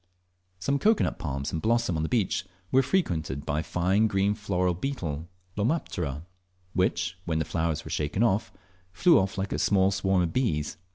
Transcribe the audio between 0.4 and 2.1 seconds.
Some cocoa nut palms in blossom on the